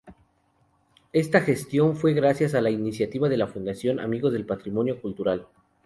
[1.13, 5.45] Esta gestión fue gracias a la iniciativa de la Fundación Amigos del Patrimonio Cultural.